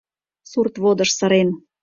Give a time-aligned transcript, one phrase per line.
[0.51, 1.49] —Сурт водыж сырен!..